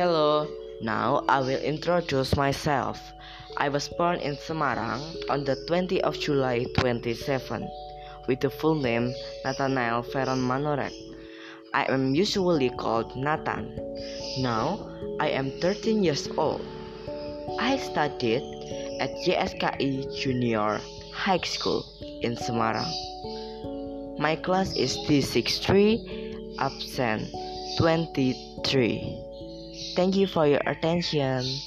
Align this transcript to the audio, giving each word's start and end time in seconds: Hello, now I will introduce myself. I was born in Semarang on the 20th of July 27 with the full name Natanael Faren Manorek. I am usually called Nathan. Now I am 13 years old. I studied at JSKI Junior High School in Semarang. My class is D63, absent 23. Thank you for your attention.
Hello, 0.00 0.48
now 0.80 1.22
I 1.28 1.40
will 1.40 1.60
introduce 1.60 2.34
myself. 2.34 3.12
I 3.58 3.68
was 3.68 3.90
born 4.00 4.16
in 4.20 4.34
Semarang 4.36 5.04
on 5.28 5.44
the 5.44 5.56
20th 5.68 6.00
of 6.08 6.18
July 6.18 6.64
27 6.78 7.68
with 8.26 8.40
the 8.40 8.48
full 8.48 8.76
name 8.76 9.12
Natanael 9.44 10.00
Faren 10.08 10.40
Manorek. 10.40 10.96
I 11.74 11.84
am 11.92 12.14
usually 12.14 12.70
called 12.70 13.14
Nathan. 13.14 13.76
Now 14.40 14.88
I 15.20 15.36
am 15.36 15.52
13 15.60 16.02
years 16.02 16.32
old. 16.38 16.64
I 17.60 17.76
studied 17.76 18.40
at 19.04 19.12
JSKI 19.28 20.16
Junior 20.16 20.80
High 21.12 21.44
School 21.44 21.84
in 22.22 22.36
Semarang. 22.36 22.88
My 24.18 24.36
class 24.36 24.74
is 24.74 24.96
D63, 25.04 26.56
absent 26.58 27.28
23. 27.76 29.26
Thank 29.94 30.16
you 30.16 30.26
for 30.26 30.46
your 30.46 30.62
attention. 30.66 31.62